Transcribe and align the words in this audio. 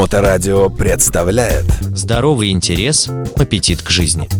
Моторадио 0.00 0.70
представляет 0.70 1.66
Здоровый 1.94 2.52
интерес, 2.52 3.06
аппетит 3.36 3.82
к 3.82 3.90
жизни. 3.90 4.30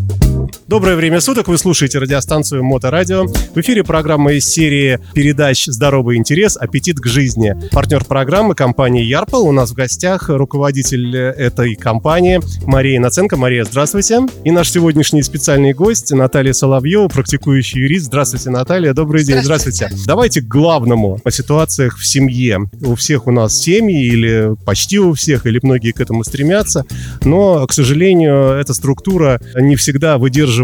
Доброе 0.71 0.95
время 0.95 1.21
суток, 1.21 1.49
вы 1.49 1.59
слушаете 1.59 1.99
радиостанцию 1.99 2.63
Моторадио. 2.63 3.27
В 3.27 3.57
эфире 3.57 3.83
программа 3.83 4.35
из 4.35 4.47
серии 4.47 5.01
передач 5.15 5.65
«Здоровый 5.67 6.17
интерес. 6.17 6.57
Аппетит 6.57 7.01
к 7.01 7.07
жизни». 7.07 7.57
Партнер 7.73 8.05
программы 8.05 8.55
компания 8.55 9.05
Ярпол. 9.05 9.49
У 9.49 9.51
нас 9.51 9.73
в 9.73 9.75
гостях 9.75 10.29
руководитель 10.29 11.17
этой 11.17 11.75
компании 11.75 12.39
Мария 12.69 13.01
Наценко. 13.01 13.37
Мария, 13.37 13.65
здравствуйте. 13.65 14.21
И 14.45 14.53
наш 14.53 14.71
сегодняшний 14.71 15.25
специальный 15.25 15.73
гость 15.73 16.13
Наталья 16.13 16.53
Соловьева, 16.53 17.09
практикующий 17.09 17.81
юрист. 17.81 18.05
Здравствуйте, 18.05 18.51
Наталья. 18.51 18.95
Добрый 18.95 19.25
день. 19.25 19.43
Здравствуйте. 19.43 19.91
Давайте 20.07 20.41
к 20.41 20.45
главному 20.45 21.19
о 21.25 21.31
ситуациях 21.33 21.99
в 21.99 22.07
семье. 22.07 22.71
У 22.81 22.95
всех 22.95 23.27
у 23.27 23.33
нас 23.33 23.61
семьи 23.61 24.07
или 24.07 24.55
почти 24.65 25.01
у 25.01 25.15
всех, 25.15 25.47
или 25.47 25.59
многие 25.65 25.91
к 25.91 26.01
этому 26.01 26.23
стремятся. 26.23 26.85
Но, 27.25 27.67
к 27.67 27.73
сожалению, 27.73 28.53
эта 28.53 28.73
структура 28.73 29.41
не 29.57 29.75
всегда 29.75 30.17
выдерживает 30.17 30.60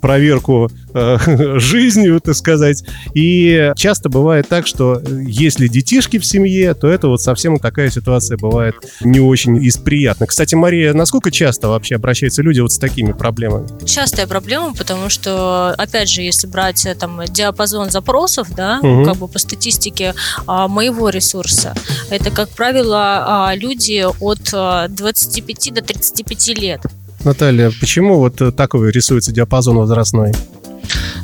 проверку 0.00 0.70
э, 0.94 1.18
жизнью, 1.58 2.20
так 2.20 2.34
сказать. 2.34 2.84
И 3.14 3.72
часто 3.76 4.08
бывает 4.08 4.48
так, 4.48 4.66
что 4.66 5.02
если 5.26 5.66
детишки 5.68 6.18
в 6.18 6.24
семье, 6.24 6.74
то 6.74 6.88
это 6.88 7.08
вот 7.08 7.20
совсем 7.20 7.58
такая 7.58 7.90
ситуация 7.90 8.38
бывает 8.38 8.74
не 9.00 9.20
очень 9.20 9.56
из 9.56 9.76
приятных. 9.76 10.30
Кстати, 10.30 10.54
Мария, 10.54 10.94
насколько 10.94 11.30
часто 11.30 11.68
вообще 11.68 11.96
обращаются 11.96 12.42
люди 12.42 12.60
вот 12.60 12.72
с 12.72 12.78
такими 12.78 13.12
проблемами? 13.12 13.66
Частая 13.84 14.26
проблема, 14.26 14.72
потому 14.74 15.08
что, 15.08 15.74
опять 15.76 16.08
же, 16.08 16.22
если 16.22 16.46
брать 16.46 16.86
э, 16.86 16.94
там 16.94 17.20
диапазон 17.28 17.90
запросов, 17.90 18.48
да, 18.56 18.78
Мгм. 18.82 19.04
как 19.04 19.16
бы 19.16 19.28
по 19.28 19.38
статистике 19.38 20.14
а, 20.46 20.68
моего 20.68 21.08
ресурса, 21.08 21.74
это, 22.10 22.30
как 22.30 22.48
правило, 22.50 23.48
а, 23.48 23.54
люди 23.54 24.04
от 24.20 24.50
а, 24.52 24.88
25 24.88 25.74
до 25.74 25.82
35 25.82 26.48
лет. 26.58 26.80
Наталья, 27.24 27.70
почему 27.80 28.18
вот 28.18 28.40
э, 28.40 28.52
такой 28.52 28.90
рисуется 28.90 29.32
диапазон 29.32 29.76
возрастной? 29.76 30.32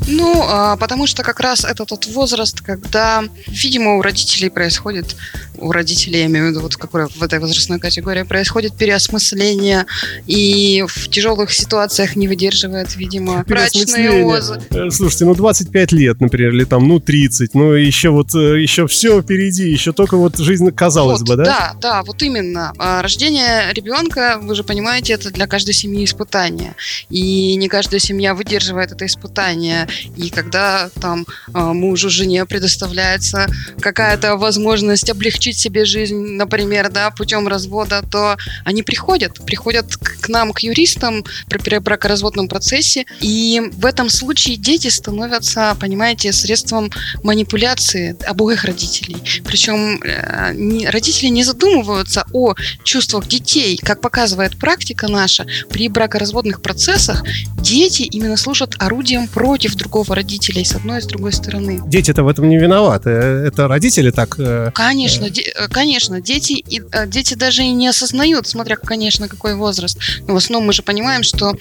Ну, 0.06 0.42
а, 0.42 0.77
потому 0.77 1.06
что 1.06 1.23
как 1.23 1.41
раз 1.41 1.64
это 1.64 1.84
тот 1.84 2.06
возраст, 2.06 2.61
когда, 2.61 3.25
видимо, 3.47 3.97
у 3.97 4.03
родителей 4.03 4.51
происходит, 4.51 5.17
у 5.59 5.73
родителей, 5.73 6.20
я 6.20 6.27
имею 6.27 6.47
в 6.47 6.51
виду, 6.51 6.61
вот 6.61 6.77
какой 6.77 7.06
в 7.06 7.23
этой 7.23 7.39
возрастной 7.39 7.78
категории, 7.78 8.23
происходит 8.23 8.77
переосмысление 8.77 9.86
и 10.27 10.84
в 10.86 11.09
тяжелых 11.09 11.53
ситуациях 11.53 12.17
не 12.17 12.28
выдерживает, 12.28 12.97
видимо, 12.97 13.45
брачные 13.47 14.25
озы. 14.25 14.61
Э, 14.70 14.91
Слушайте, 14.91 15.25
ну 15.25 15.34
25 15.34 15.92
лет, 15.92 16.20
например, 16.20 16.53
или 16.53 16.64
там, 16.64 16.86
ну 16.89 17.01
30, 17.01 17.55
ну 17.55 17.73
еще 17.73 18.11
вот, 18.11 18.34
э, 18.34 18.61
еще 18.61 18.86
все 18.86 19.23
впереди, 19.23 19.70
еще 19.70 19.92
только 19.92 20.17
вот 20.17 20.36
жизнь, 20.39 20.70
казалось 20.73 21.20
Вот, 21.20 21.29
бы, 21.29 21.36
да? 21.36 21.45
Да, 21.45 21.75
да, 21.81 22.03
вот 22.03 22.23
именно. 22.23 22.73
А, 22.79 23.03
Рождение 23.03 23.73
ребенка, 23.73 24.39
вы 24.41 24.55
же 24.55 24.64
понимаете, 24.64 25.14
это 25.14 25.31
для 25.31 25.47
каждой 25.47 25.75
семьи 25.75 26.05
испытание. 26.05 26.75
И 27.11 27.55
не 27.56 27.69
каждая 27.69 28.01
семья 28.01 28.34
выдерживает 28.34 28.92
это 28.92 29.06
испытание. 29.06 29.83
И 30.16 30.30
когда 30.30 30.90
там 31.00 31.27
а, 31.52 31.72
мужу, 31.72 32.10
жене 32.10 32.44
предоставляется 32.46 33.46
какая-то 33.80 34.36
возможность 34.36 35.10
облегчить 35.10 35.58
себе 35.58 35.84
жизнь, 35.84 36.36
например, 36.36 36.90
да, 36.90 37.10
путем 37.10 37.48
развода, 37.48 38.02
то 38.10 38.36
они 38.64 38.82
приходят, 38.82 39.44
приходят 39.44 39.96
к 39.96 40.28
нам, 40.28 40.52
к 40.52 40.60
юристам 40.60 41.24
при 41.48 41.78
бракоразводном 41.78 42.48
процессе. 42.48 43.06
И 43.20 43.62
в 43.72 43.86
этом 43.86 44.08
случае 44.08 44.56
дети 44.56 44.88
становятся, 44.88 45.77
понимаете, 45.80 46.32
средством 46.32 46.90
манипуляции 47.22 48.16
обоих 48.27 48.64
родителей. 48.64 49.16
Причем 49.44 50.00
э, 50.02 50.90
родители 50.90 51.28
не 51.28 51.44
задумываются 51.44 52.24
о 52.32 52.55
чувствах 52.82 53.27
детей. 53.27 53.78
Как 53.82 54.00
показывает 54.00 54.58
практика 54.58 55.08
наша, 55.08 55.46
при 55.70 55.88
бракоразводных 55.88 56.62
процессах 56.62 57.22
дети 57.58 58.02
именно 58.02 58.36
служат 58.36 58.74
орудием 58.78 59.27
против 59.28 59.73
другого 59.74 60.14
родителя 60.14 60.61
и 60.61 60.64
с 60.64 60.74
одной 60.74 60.98
и 60.98 61.02
с 61.02 61.07
другой 61.07 61.33
стороны. 61.33 61.80
Дети-то 61.86 62.23
в 62.24 62.29
этом 62.29 62.48
не 62.48 62.57
виноваты. 62.58 63.11
Э, 63.11 63.46
Это 63.48 63.68
родители 63.68 64.11
так... 64.11 64.36
э, 64.39 64.70
Конечно, 64.74 65.30
де- 65.30 65.42
э, 65.55 65.68
конечно, 65.68 66.20
дети, 66.20 66.52
и, 66.52 66.83
э, 66.92 67.07
дети 67.07 67.35
даже 67.35 67.62
и 67.62 67.70
не 67.73 67.89
осознают, 67.89 68.46
смотря, 68.46 68.77
конечно, 68.77 69.29
какой 69.29 69.55
возраст. 69.55 69.98
Но 70.27 70.35
в 70.35 70.36
основном 70.36 70.67
мы 70.68 70.73
же 70.73 70.83
понимаем, 70.83 71.23
что 71.23 71.55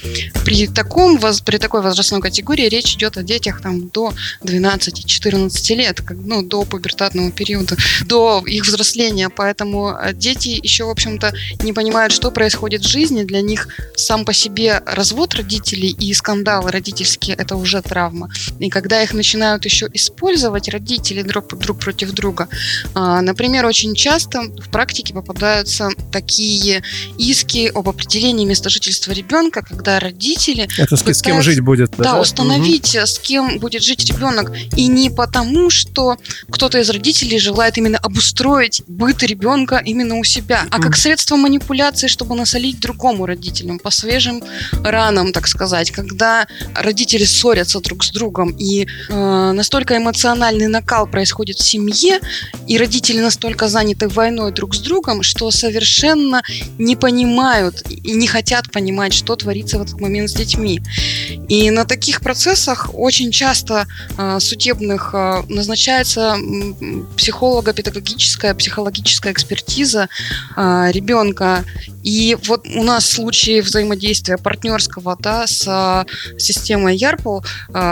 при, 0.46 0.68
таком, 0.68 1.20
при 1.46 1.58
такой 1.58 1.82
возрастной 1.82 2.22
категории 2.22 2.68
речь 2.70 2.96
идет 2.96 3.18
о 3.18 3.24
детях 3.24 3.62
там, 3.62 3.90
до 3.90 4.14
12-14 4.44 5.76
лет, 5.76 6.02
как, 6.02 6.18
ну, 6.18 6.42
до 6.44 6.64
пубертатного 6.66 7.32
периода, 7.32 7.76
до 8.06 8.44
их 8.46 8.66
взросления. 8.66 9.30
Поэтому 9.30 9.90
э, 9.92 10.14
дети 10.14 10.60
еще, 10.64 10.86
в 10.86 10.90
общем-то, 10.90 11.34
не 11.64 11.74
понимают, 11.74 12.14
что 12.14 12.32
происходит 12.32 12.82
в 12.84 12.88
жизни. 12.90 13.24
Для 13.24 13.42
них 13.42 13.68
сам 13.96 14.26
по 14.26 14.34
себе 14.34 14.82
развод 14.86 15.36
родителей 15.36 15.90
и 16.00 16.14
скандалы 16.14 16.72
родительские– 16.72 17.36
это 17.38 17.56
уже 17.56 17.82
травма. 17.82 18.03
И 18.60 18.70
когда 18.70 19.02
их 19.04 19.14
начинают 19.14 19.66
еще 19.66 19.88
использовать 19.94 20.70
родители 20.70 21.22
друг, 21.22 21.58
друг 21.58 21.80
против 21.80 22.12
друга, 22.12 22.48
а, 22.94 23.22
Например, 23.22 23.66
очень 23.66 23.96
часто 23.96 24.42
в 24.42 24.70
практике 24.70 25.14
попадаются 25.14 25.90
такие 26.12 26.84
иски 27.18 27.72
об 27.74 27.88
определении 27.90 28.46
места 28.46 28.70
жительства 28.70 29.12
ребенка, 29.12 29.62
когда 29.62 30.00
родители 30.00 30.68
Это 30.78 30.96
с, 30.96 31.02
с 31.02 31.04
кем 31.04 31.14
Пытаются- 31.14 31.42
жить 31.44 31.60
будет? 31.62 31.92
да, 31.98 32.20
установить, 32.20 32.96
с 32.96 33.20
кем 33.20 33.60
будет 33.60 33.84
жить 33.84 34.06
ребенок. 34.06 34.52
И 34.76 34.88
не 34.88 35.10
потому, 35.10 35.70
что 35.70 36.18
кто-то 36.50 36.80
из 36.80 36.90
родителей 36.90 37.40
желает 37.40 37.78
именно 37.78 37.98
обустроить 37.98 38.82
быт 38.88 39.24
ребенка 39.24 39.82
именно 39.84 40.16
у 40.16 40.24
себя, 40.24 40.66
а 40.70 40.80
как 40.82 40.96
средство 40.96 41.36
манипуляции, 41.36 42.08
чтобы 42.08 42.36
насолить 42.36 42.80
другому 42.80 43.26
родителям 43.26 43.80
по 43.80 43.92
свежим 43.92 44.44
ранам, 44.84 45.32
так 45.34 45.48
сказать, 45.48 45.92
когда 45.92 46.48
родители 46.76 47.26
ссорятся 47.26 47.80
друг 47.80 47.93
с 48.02 48.12
другом 48.12 48.56
и 48.58 48.88
э, 49.10 49.52
настолько 49.52 49.98
эмоциональный 49.98 50.68
накал 50.68 51.06
происходит 51.06 51.58
в 51.58 51.64
семье, 51.64 52.20
и 52.68 52.78
родители 52.78 53.20
настолько 53.20 53.68
заняты 53.68 54.08
войной 54.08 54.52
друг 54.52 54.74
с 54.74 54.80
другом, 54.80 55.22
что 55.22 55.52
совершенно 55.52 56.42
не 56.80 56.96
понимают 56.96 57.84
и 57.90 58.14
не 58.14 58.28
хотят 58.28 58.72
понимать, 58.72 59.14
что 59.14 59.36
творится 59.36 59.78
в 59.78 59.82
этот 59.82 60.00
момент 60.00 60.30
с 60.30 60.34
детьми. 60.34 60.82
И 61.50 61.70
на 61.72 61.86
таких 61.86 62.22
процессах 62.22 62.90
очень 62.94 63.32
часто 63.32 63.86
э, 64.18 64.40
судебных 64.40 65.12
э, 65.14 65.44
назначается 65.50 66.38
психолого-педагогическая, 67.18 68.56
психологическая 68.56 69.34
экспертиза 69.34 70.08
э, 70.56 70.92
ребенка. 70.92 71.64
И 72.04 72.38
вот 72.48 72.68
у 72.68 72.84
нас 72.84 73.10
случаи 73.10 73.62
взаимодействия 73.62 74.38
партнерского 74.38 75.16
да, 75.20 75.48
с 75.48 75.66
э, 75.68 76.40
системой 76.40 76.98
э, 76.98 77.42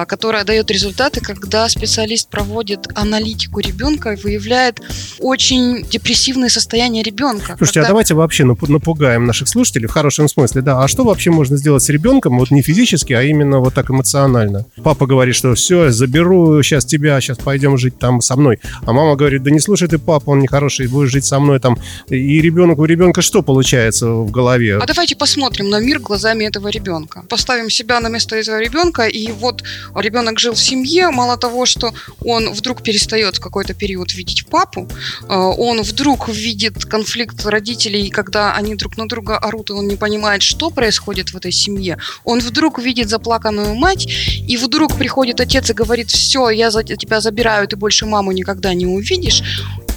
которая 0.07 0.43
дает 0.43 0.71
результаты, 0.71 1.21
когда 1.21 1.67
специалист 1.69 2.29
проводит 2.29 2.87
аналитику 2.95 3.59
ребенка 3.59 4.13
и 4.13 4.15
выявляет 4.21 4.79
очень 5.19 5.83
депрессивное 5.83 6.49
состояние 6.49 7.03
ребенка. 7.03 7.55
Слушайте, 7.57 7.79
а 7.79 7.83
Когда- 7.83 7.87
давайте 7.89 8.13
вообще 8.13 8.43
напу- 8.43 8.71
напугаем 8.71 9.25
наших 9.25 9.47
слушателей 9.47 9.87
в 9.87 9.91
хорошем 9.91 10.27
смысле, 10.27 10.61
да. 10.61 10.83
А 10.83 10.87
что 10.87 11.03
вообще 11.03 11.31
можно 11.31 11.57
сделать 11.57 11.83
с 11.83 11.89
ребенком, 11.89 12.37
вот 12.39 12.51
не 12.51 12.61
физически, 12.61 13.13
а 13.13 13.21
именно 13.23 13.59
вот 13.59 13.73
так 13.73 13.89
эмоционально? 13.89 14.65
Папа 14.83 15.05
говорит, 15.05 15.35
что 15.35 15.53
все, 15.55 15.91
заберу 15.91 16.61
сейчас 16.63 16.85
тебя, 16.85 17.19
сейчас 17.21 17.37
пойдем 17.37 17.77
жить 17.77 17.99
там 17.99 18.21
со 18.21 18.35
мной. 18.35 18.59
А 18.85 18.93
мама 18.93 19.15
говорит, 19.15 19.43
да 19.43 19.51
не 19.51 19.59
слушай 19.59 19.87
ты 19.87 19.97
папа, 19.97 20.31
он 20.31 20.39
нехороший, 20.39 20.87
будешь 20.87 21.11
жить 21.11 21.25
со 21.25 21.39
мной 21.39 21.59
там. 21.59 21.77
И 22.09 22.41
ребенок, 22.41 22.79
у 22.79 22.85
ребенка 22.85 23.21
что 23.21 23.41
получается 23.41 24.07
в 24.07 24.31
голове? 24.31 24.77
А 24.77 24.85
давайте 24.85 25.15
посмотрим 25.15 25.69
на 25.69 25.79
мир 25.79 25.99
глазами 25.99 26.45
этого 26.45 26.69
ребенка. 26.69 27.23
Поставим 27.29 27.69
себя 27.69 27.99
на 27.99 28.09
место 28.09 28.35
этого 28.35 28.59
ребенка, 28.59 29.03
и 29.07 29.31
вот 29.31 29.63
ребенок 29.95 30.39
жил 30.39 30.53
в 30.53 30.59
семье, 30.59 31.09
мало 31.11 31.37
того, 31.37 31.65
что 31.65 31.93
он 32.23 32.51
вдруг 32.53 32.83
перестает 32.83 33.37
в 33.37 33.39
какой-то 33.39 33.73
период 33.73 34.13
видеть 34.13 34.45
папу, 34.47 34.87
э, 35.23 35.33
он 35.33 35.81
вдруг 35.81 36.29
видит 36.29 36.85
конфликт 36.85 37.45
родителей, 37.45 38.09
когда 38.09 38.53
они 38.53 38.75
друг 38.75 38.97
на 38.97 39.07
друга 39.07 39.37
орут, 39.37 39.69
и 39.69 39.73
он 39.73 39.87
не 39.87 39.95
понимает, 39.95 40.41
что 40.41 40.69
происходит 40.69 41.33
в 41.33 41.37
этой 41.37 41.51
семье. 41.51 41.97
Он 42.23 42.39
вдруг 42.39 42.79
видит 42.79 43.09
заплаканную 43.09 43.75
мать, 43.75 44.07
и 44.47 44.57
вдруг 44.57 44.95
приходит 44.95 45.39
отец 45.41 45.69
и 45.69 45.73
говорит, 45.73 46.09
все, 46.09 46.49
я 46.49 46.69
тебя 46.71 47.21
забираю, 47.21 47.67
ты 47.67 47.75
больше 47.75 48.05
маму 48.05 48.31
никогда 48.31 48.73
не 48.73 48.85
увидишь 48.85 49.43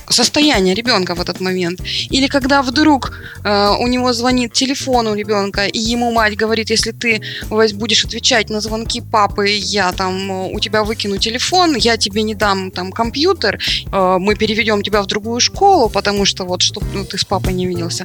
состояние 0.08 0.74
ребенка 0.74 1.14
в 1.14 1.20
этот 1.20 1.40
момент. 1.40 1.80
Или 2.10 2.26
когда 2.26 2.62
вдруг 2.62 3.12
э, 3.44 3.70
у 3.80 3.86
него 3.86 4.12
звонит 4.12 4.52
телефон 4.52 5.06
у 5.06 5.14
ребенка, 5.14 5.66
и 5.66 5.78
ему 5.78 6.12
мать 6.12 6.36
говорит, 6.36 6.70
если 6.70 6.92
ты 6.92 7.22
будешь 7.50 8.04
отвечать 8.04 8.50
на 8.50 8.60
звонки 8.60 9.00
папы, 9.00 9.48
я 9.48 9.92
там 9.92 10.30
э, 10.30 10.54
у 10.54 10.60
тебя 10.60 10.84
выкину 10.84 11.18
телефон, 11.18 11.76
я 11.76 11.96
тебе 11.96 12.22
не 12.22 12.34
дам 12.34 12.70
там 12.70 12.92
компьютер, 12.92 13.58
э, 13.92 14.16
мы 14.18 14.34
переведем 14.34 14.82
тебя 14.82 15.02
в 15.02 15.06
другую 15.06 15.40
школу, 15.40 15.88
потому 15.88 16.24
что 16.24 16.44
вот 16.44 16.62
чтобы 16.62 16.86
ну, 16.94 17.04
ты 17.04 17.18
с 17.18 17.24
папой 17.24 17.52
не 17.52 17.66
виделся. 17.66 18.04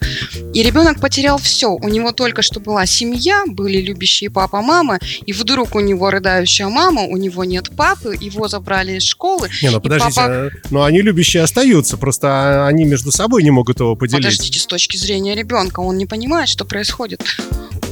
И 0.53 0.63
ребенок 0.63 0.99
потерял 0.99 1.37
все. 1.37 1.67
У 1.67 1.87
него 1.87 2.11
только 2.11 2.41
что 2.41 2.59
была 2.59 2.85
семья, 2.85 3.43
были 3.47 3.81
любящие 3.81 4.29
папа, 4.29 4.61
мама, 4.61 4.99
и 5.25 5.33
вдруг 5.33 5.75
у 5.75 5.79
него 5.79 6.09
рыдающая 6.09 6.69
мама, 6.69 7.03
у 7.03 7.17
него 7.17 7.43
нет 7.43 7.69
папы, 7.75 8.15
его 8.19 8.47
забрали 8.47 8.97
из 8.97 9.03
школы. 9.03 9.49
Не, 9.61 9.69
ну 9.69 9.81
подождите, 9.81 10.15
папа- 10.15 10.31
а, 10.31 10.49
но 10.69 10.83
они 10.83 11.01
любящие 11.01 11.43
остаются. 11.43 11.88
Интересуются, 11.89 11.97
просто 11.97 12.27
а, 12.27 12.67
они 12.67 12.85
между 12.85 13.11
собой 13.11 13.43
не 13.43 13.51
могут 13.51 13.79
его 13.79 13.95
поделить. 13.95 14.23
Подождите, 14.23 14.59
с 14.59 14.65
точки 14.65 14.97
зрения 14.97 15.35
ребенка, 15.35 15.79
он 15.79 15.97
не 15.97 16.05
понимает, 16.05 16.49
что 16.49 16.65
происходит. 16.65 17.23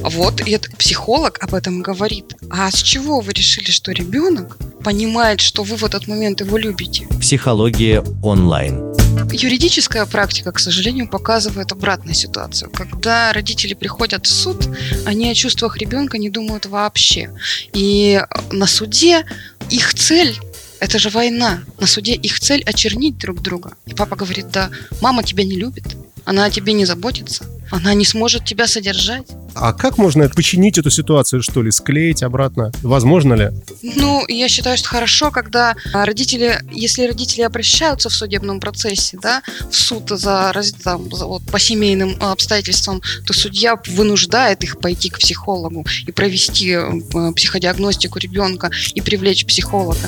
Вот, 0.02 0.40
и 0.46 0.52
это 0.52 0.70
психолог 0.76 1.38
об 1.42 1.54
этом 1.54 1.82
говорит. 1.82 2.34
А 2.50 2.70
с 2.70 2.82
чего 2.82 3.20
вы 3.20 3.32
решили, 3.32 3.70
что 3.70 3.92
ребенок 3.92 4.56
понимает, 4.84 5.40
что 5.40 5.64
вы 5.64 5.76
в 5.76 5.84
этот 5.84 6.06
момент 6.06 6.40
его 6.40 6.56
любите? 6.56 7.06
Психология 7.20 8.04
онлайн. 8.22 8.94
Юридическая 9.32 10.06
практика, 10.06 10.52
к 10.52 10.60
сожалению, 10.60 11.08
показывает 11.08 11.72
обратную 11.72 12.14
ситуацию. 12.14 12.70
Когда 12.70 13.32
родители 13.32 13.74
приходят 13.74 14.26
в 14.26 14.30
суд, 14.30 14.68
они 15.04 15.30
о 15.30 15.34
чувствах 15.34 15.78
ребенка 15.78 16.18
не 16.18 16.30
думают 16.30 16.66
вообще. 16.66 17.30
И 17.72 18.22
на 18.52 18.66
суде 18.66 19.24
их 19.70 19.94
цель 19.94 20.38
это 20.80 20.98
же 20.98 21.10
война. 21.10 21.60
На 21.78 21.86
суде 21.86 22.14
их 22.14 22.40
цель 22.40 22.62
очернить 22.64 23.18
друг 23.18 23.42
друга. 23.42 23.72
И 23.86 23.94
папа 23.94 24.16
говорит, 24.16 24.50
да, 24.50 24.70
мама 25.00 25.22
тебя 25.22 25.44
не 25.44 25.56
любит, 25.56 25.96
она 26.24 26.44
о 26.44 26.50
тебе 26.50 26.72
не 26.72 26.84
заботится, 26.84 27.44
она 27.70 27.94
не 27.94 28.04
сможет 28.04 28.44
тебя 28.44 28.66
содержать. 28.66 29.26
А 29.60 29.72
как 29.72 29.98
можно 29.98 30.28
починить 30.28 30.78
эту 30.78 30.90
ситуацию, 30.90 31.42
что 31.42 31.62
ли, 31.62 31.72
склеить 31.72 32.22
обратно? 32.22 32.70
Возможно 32.82 33.34
ли? 33.34 33.50
Ну, 33.82 34.24
я 34.28 34.48
считаю, 34.48 34.78
что 34.78 34.88
хорошо, 34.88 35.32
когда 35.32 35.74
родители, 35.92 36.60
если 36.70 37.06
родители 37.06 37.42
обращаются 37.42 38.08
в 38.08 38.12
судебном 38.12 38.60
процессе, 38.60 39.18
да, 39.20 39.42
в 39.68 39.74
суд 39.74 40.10
за, 40.10 40.52
там, 40.84 41.10
за 41.12 41.26
вот, 41.26 41.42
по 41.42 41.58
семейным 41.58 42.16
а, 42.20 42.32
обстоятельствам, 42.32 43.02
то 43.26 43.32
судья 43.32 43.80
вынуждает 43.88 44.62
их 44.62 44.78
пойти 44.78 45.10
к 45.10 45.18
психологу 45.18 45.84
и 46.06 46.12
провести 46.12 46.70
э, 46.70 47.32
психодиагностику 47.34 48.20
ребенка 48.20 48.70
и 48.94 49.00
привлечь 49.00 49.44
психолога. 49.44 49.98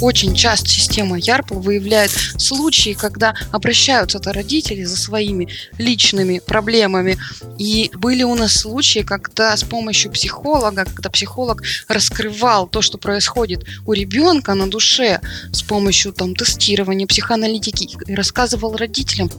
Очень 0.00 0.34
часто 0.34 0.68
система 0.68 1.18
ЯРПЛ 1.18 1.60
выявляет 1.60 2.10
случаи, 2.38 2.92
когда 2.92 3.34
обращаются 3.50 4.18
это 4.18 4.32
родители 4.32 4.84
за 4.84 4.96
своими 4.96 5.48
личными 5.78 6.40
проблемами. 6.40 7.18
И 7.58 7.90
были 7.94 8.22
у 8.22 8.34
нас 8.34 8.54
случаи, 8.54 8.89
когда 8.98 9.56
с 9.56 9.62
помощью 9.62 10.10
психолога, 10.12 10.84
когда 10.84 11.10
психолог 11.10 11.62
раскрывал 11.88 12.66
то, 12.66 12.82
что 12.82 12.98
происходит 12.98 13.64
у 13.86 13.92
ребенка 13.92 14.54
на 14.54 14.68
душе 14.68 15.20
с 15.52 15.62
помощью 15.62 16.12
там 16.12 16.34
тестирования, 16.34 17.06
психоаналитики 17.06 17.96
и 18.06 18.14
рассказывал 18.14 18.76
родителям. 18.76 19.30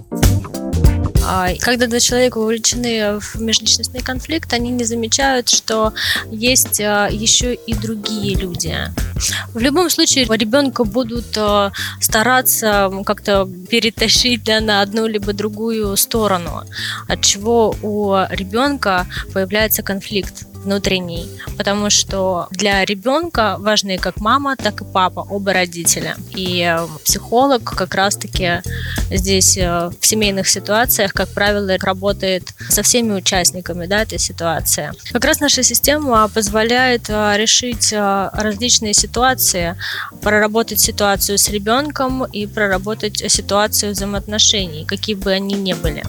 А 1.23 1.49
Когда 1.59 1.87
два 1.87 1.99
человека 1.99 2.39
вовлечены 2.39 3.19
в 3.19 3.35
межличностный 3.39 4.01
конфликт, 4.01 4.53
они 4.53 4.71
не 4.71 4.83
замечают, 4.83 5.49
что 5.49 5.93
есть 6.29 6.79
а, 6.81 7.07
еще 7.11 7.53
и 7.53 7.73
другие 7.73 8.35
люди. 8.35 8.77
В 9.53 9.59
любом 9.59 9.89
случае, 9.89 10.25
ребенка 10.25 10.83
будут 10.83 11.37
а, 11.37 11.71
стараться 11.99 12.91
как-то 13.05 13.47
перетащить 13.69 14.43
да, 14.43 14.61
на 14.61 14.81
одну 14.81 15.07
либо 15.07 15.33
другую 15.33 15.95
сторону, 15.97 16.63
от 17.07 17.21
чего 17.21 17.75
у 17.81 18.15
ребенка 18.29 19.05
появляется 19.33 19.83
конфликт 19.83 20.45
внутренний, 20.63 21.27
потому 21.57 21.89
что 21.89 22.47
для 22.51 22.85
ребенка 22.85 23.57
важны 23.59 23.97
как 23.97 24.19
мама, 24.19 24.55
так 24.55 24.81
и 24.81 24.85
папа, 24.85 25.25
оба 25.29 25.53
родителя. 25.53 26.15
И 26.35 26.61
э, 26.61 26.87
психолог 27.03 27.63
как 27.63 27.95
раз-таки 27.95 28.61
здесь 29.09 29.57
э, 29.57 29.89
в 29.99 30.05
семейных 30.05 30.47
ситуациях, 30.47 31.13
как 31.13 31.29
правило, 31.29 31.77
работает 31.81 32.53
со 32.69 32.83
всеми 32.83 33.13
участниками 33.13 33.85
да, 33.85 34.01
этой 34.01 34.19
ситуации. 34.19 34.91
Как 35.11 35.25
раз 35.25 35.39
наша 35.39 35.63
система 35.63 36.27
позволяет 36.27 37.09
э, 37.09 37.33
решить 37.37 37.93
различные 37.93 38.93
ситуации, 38.93 39.75
проработать 40.21 40.79
ситуацию 40.79 41.37
с 41.37 41.49
ребенком 41.49 42.25
и 42.25 42.45
проработать 42.45 43.31
ситуацию 43.31 43.93
взаимоотношений, 43.93 44.85
какие 44.85 45.15
бы 45.15 45.31
они 45.31 45.55
ни 45.55 45.73
были. 45.73 46.03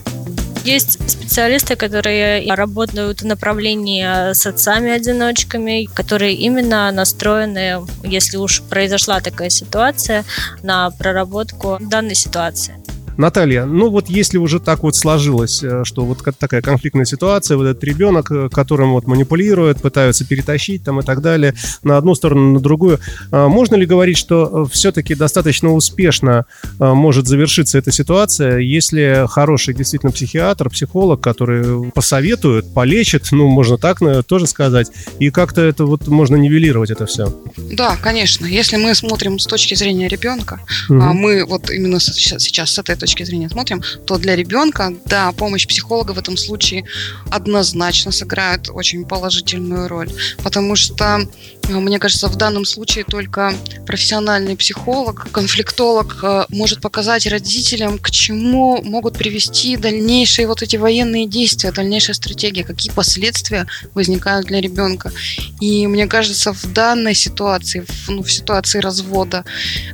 Есть 0.65 1.11
специалисты, 1.11 1.77
которые 1.77 2.53
работают 2.55 3.23
в 3.23 3.27
направлении 3.27 4.33
с 4.33 4.47
отцами-одиночками, 4.47 5.89
которые 5.93 6.35
именно 6.35 6.91
настроены, 6.93 7.85
если 8.05 8.37
уж 8.37 8.63
произошла 8.63 9.21
такая 9.21 9.51
ситуация, 9.51 10.25
на 10.63 10.91
проработку 10.91 11.79
данной 11.81 12.15
ситуации. 12.15 12.82
Наталья, 13.17 13.65
ну 13.65 13.91
вот 13.91 14.09
если 14.09 14.39
уже 14.39 14.61
так 14.61 14.83
вот 14.83 14.97
сложилось, 14.97 15.63
э, 15.63 15.83
что 15.85 16.05
вот 16.05 16.23
такая 16.39 16.63
конфликтная 16.63 17.05
ситуация, 17.05 17.57
вот 17.57 17.67
этот 17.67 17.85
ребенок, 17.85 18.31
э, 18.31 18.49
которым 18.51 18.93
вот 18.93 19.07
манипулируют, 19.07 19.81
пытаются 19.81 20.27
перетащить 20.27 20.85
там 20.85 21.01
и 21.01 21.03
так 21.03 21.21
далее 21.21 21.55
на 21.83 21.97
одну 21.97 22.15
сторону, 22.15 22.53
на 22.53 22.61
другую, 22.61 23.01
а 23.31 23.49
можно 23.49 23.77
ли 23.77 23.87
говорить, 23.87 24.17
что 24.17 24.67
все-таки 24.67 25.15
достаточно 25.15 25.73
успешно 25.73 26.47
может 26.79 27.27
завершиться 27.27 27.79
эта 27.79 27.91
ситуация, 27.93 28.59
если 28.59 29.27
хороший 29.29 29.75
действительно 29.75 30.13
психиатр, 30.13 30.71
психолог, 30.71 31.21
который 31.21 31.91
посоветует, 31.93 32.73
полечит, 32.73 33.29
ну 33.33 33.49
можно 33.49 33.79
так 33.79 34.01
наверное, 34.01 34.23
тоже 34.23 34.47
сказать, 34.47 34.91
и 35.19 35.31
как-то 35.31 35.63
это 35.63 35.85
вот 35.85 36.09
можно 36.09 36.37
нивелировать 36.37 36.91
это 36.91 37.07
все? 37.07 37.35
Да, 37.57 37.97
конечно. 37.97 38.47
Если 38.47 38.77
мы 38.77 38.95
смотрим 38.95 39.39
с 39.39 39.47
точки 39.47 39.75
зрения 39.75 40.09
ребенка, 40.09 40.61
а 40.89 41.13
мы 41.13 41.45
вот 41.45 41.71
именно 41.71 42.01
сейчас 42.01 42.71
с 42.71 42.79
этой 42.79 43.02
точки 43.03 43.25
зрения 43.25 43.49
смотрим, 43.49 43.83
то 44.07 44.17
для 44.17 44.37
ребенка, 44.37 44.95
да, 45.07 45.33
помощь 45.33 45.67
психолога 45.67 46.13
в 46.13 46.19
этом 46.19 46.37
случае 46.37 46.85
однозначно 47.31 48.13
сыграет 48.13 48.71
очень 48.71 49.05
положительную 49.05 49.89
роль. 49.89 50.11
Потому 50.45 50.77
что, 50.77 51.27
мне 51.69 51.99
кажется, 51.99 52.29
в 52.29 52.37
данном 52.37 52.65
случае 52.65 53.05
только 53.05 53.55
профессиональный 53.87 54.57
психолог, 54.57 55.29
конфликтолог 55.31 56.19
э, 56.23 56.45
может 56.49 56.81
показать 56.81 57.27
родителям, 57.27 57.99
к 57.99 58.11
чему 58.11 58.83
могут 58.83 59.17
привести 59.17 59.77
дальнейшие 59.77 60.47
вот 60.47 60.63
эти 60.63 60.77
военные 60.77 61.27
действия, 61.27 61.73
дальнейшая 61.73 62.15
стратегия, 62.15 62.65
какие 62.65 62.93
последствия 62.93 63.67
возникают 63.95 64.47
для 64.47 64.61
ребенка. 64.61 65.13
И 65.61 65.87
мне 65.87 66.07
кажется, 66.07 66.53
в 66.53 66.73
данной 66.73 67.15
ситуации, 67.15 67.85
в, 67.87 68.09
ну, 68.09 68.23
в 68.23 68.33
ситуации 68.33 68.81
развода, 68.81 69.45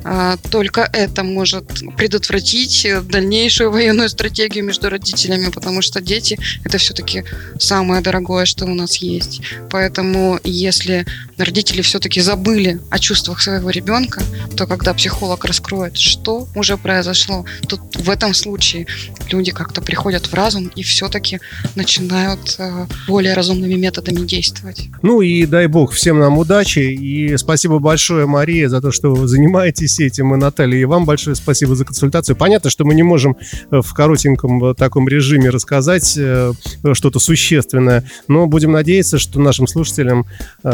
а, 0.05 0.37
только 0.51 0.89
это 0.93 1.23
может 1.23 1.83
предотвратить 1.97 2.85
э, 2.87 3.01
дальнейшую 3.03 3.71
военную 3.71 4.09
стратегию 4.09 4.65
между 4.65 4.89
родителями, 4.89 5.51
потому 5.51 5.83
что 5.83 6.01
дети 6.01 6.39
это 6.65 6.79
все-таки 6.79 7.25
самое 7.59 8.01
дорогое, 8.01 8.47
что 8.47 8.65
у 8.65 8.75
нас 8.75 8.97
есть. 8.97 9.43
Поэтому 9.71 10.41
если 10.45 11.07
родители 11.37 11.58
все-таки 11.83 12.21
забыли 12.21 12.81
о 12.91 12.99
чувствах 12.99 13.41
своего 13.41 13.71
ребенка, 13.71 14.23
то 14.57 14.67
когда 14.67 14.95
психолог 14.95 15.45
раскроет, 15.45 15.97
что 15.97 16.47
уже 16.55 16.77
произошло, 16.77 17.45
то 17.69 17.79
в 17.95 18.11
этом 18.11 18.35
случае 18.35 18.87
люди 19.31 19.53
как-то 19.53 19.81
приходят 19.81 20.27
в 20.27 20.35
разум 20.35 20.71
и 20.75 20.83
все-таки 20.83 21.41
начинают 21.75 22.57
э, 22.59 22.87
более 23.07 23.35
разумными 23.35 23.75
методами 23.75 24.27
действовать. 24.27 24.89
Ну 25.03 25.21
и 25.21 25.47
дай 25.47 25.67
бог 25.67 25.93
всем 25.93 26.19
нам 26.19 26.39
удачи. 26.39 26.81
И 26.81 27.37
спасибо 27.37 27.79
большое, 27.79 28.27
Мария, 28.27 28.69
за 28.69 28.81
то, 28.81 28.93
что 28.93 29.15
вы 29.15 29.27
занимаетесь 29.27 30.01
этим. 30.01 30.35
И 30.35 30.37
Наталья, 30.37 30.79
и 30.79 30.85
вам 30.85 31.05
большое 31.05 31.37
спасибо 31.37 31.75
за 31.75 31.85
консультацию. 31.85 32.37
Понятно, 32.37 32.71
что 32.71 32.85
мы 32.85 32.95
не 32.95 33.03
можем 33.03 33.37
э, 33.71 33.81
в 33.81 33.95
коротеньком 33.95 34.65
э, 34.65 34.75
таком 34.75 35.09
режиме 35.09 35.51
рассказать 35.51 36.09
что-то 36.09 37.19
существенное, 37.19 38.05
но 38.29 38.47
будем 38.47 38.73
надеяться, 38.73 39.19
что 39.19 39.41
нашим 39.41 39.67
слушателям, 39.67 40.27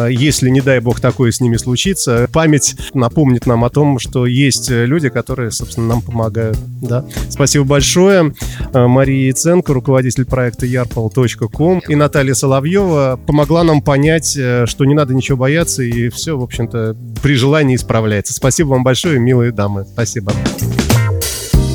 если, 0.08 0.48
не 0.48 0.60
дай 0.60 0.73
бог, 0.80 1.00
такое 1.00 1.30
с 1.30 1.40
ними 1.40 1.56
случится, 1.56 2.28
память 2.32 2.76
напомнит 2.94 3.46
нам 3.46 3.64
о 3.64 3.70
том, 3.70 3.98
что 3.98 4.26
есть 4.26 4.70
э, 4.70 4.86
люди, 4.86 5.08
которые, 5.08 5.50
собственно, 5.50 5.88
нам 5.88 6.02
помогают. 6.02 6.58
Да? 6.80 7.04
Спасибо 7.28 7.64
большое. 7.64 8.34
Э, 8.72 8.86
Мария 8.86 9.28
Яценко, 9.28 9.72
руководитель 9.72 10.24
проекта 10.24 10.66
yarpal.com 10.66 11.82
и 11.88 11.94
Наталья 11.94 12.34
Соловьева 12.34 13.20
помогла 13.26 13.64
нам 13.64 13.82
понять, 13.82 14.36
э, 14.36 14.66
что 14.66 14.84
не 14.84 14.94
надо 14.94 15.14
ничего 15.14 15.38
бояться 15.38 15.82
и 15.82 16.08
все, 16.08 16.36
в 16.38 16.42
общем-то, 16.42 16.96
при 17.22 17.34
желании 17.34 17.76
исправляется. 17.76 18.32
Спасибо 18.32 18.68
вам 18.68 18.84
большое, 18.84 19.18
милые 19.18 19.52
дамы. 19.52 19.84
Спасибо. 19.84 20.32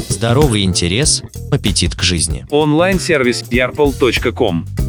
Здоровый 0.09 0.63
интерес, 0.63 1.23
аппетит 1.51 1.95
к 1.95 2.03
жизни. 2.03 2.45
Онлайн-сервис 2.49 3.45
yarpol.com 3.49 4.88